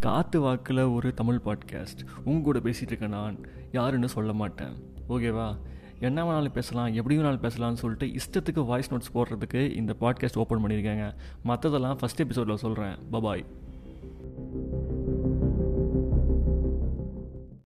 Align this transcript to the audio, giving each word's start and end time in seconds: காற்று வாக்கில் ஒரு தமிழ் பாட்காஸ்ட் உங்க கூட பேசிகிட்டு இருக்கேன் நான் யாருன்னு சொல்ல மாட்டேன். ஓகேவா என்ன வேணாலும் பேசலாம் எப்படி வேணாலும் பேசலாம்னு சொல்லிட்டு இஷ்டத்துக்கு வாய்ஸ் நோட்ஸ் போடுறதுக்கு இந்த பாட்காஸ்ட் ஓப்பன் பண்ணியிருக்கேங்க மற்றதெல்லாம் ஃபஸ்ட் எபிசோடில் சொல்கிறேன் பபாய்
காற்று 0.00 0.40
வாக்கில் 0.40 0.78
ஒரு 0.78 1.14
தமிழ் 1.14 1.40
பாட்காஸ்ட் 1.44 2.00
உங்க 2.24 2.42
கூட 2.42 2.58
பேசிகிட்டு 2.58 2.86
இருக்கேன் 2.86 3.08
நான் 3.08 3.38
யாருன்னு 3.72 4.08
சொல்ல 4.08 4.32
மாட்டேன். 4.32 4.72
ஓகேவா 5.08 5.56
என்ன 6.00 6.24
வேணாலும் 6.24 6.52
பேசலாம் 6.52 6.94
எப்படி 6.94 7.18
வேணாலும் 7.18 7.42
பேசலாம்னு 7.42 7.72
சொல்லிட்டு 7.72 8.06
இஷ்டத்துக்கு 8.06 8.66
வாய்ஸ் 8.66 8.94
நோட்ஸ் 8.94 9.14
போடுறதுக்கு 9.14 9.76
இந்த 9.76 9.94
பாட்காஸ்ட் 10.00 10.38
ஓப்பன் 10.38 10.64
பண்ணியிருக்கேங்க 10.64 11.14
மற்றதெல்லாம் 11.44 11.98
ஃபஸ்ட் 12.00 12.16
எபிசோடில் 12.16 12.56
சொல்கிறேன் 12.56 12.96
பபாய் 13.12 13.44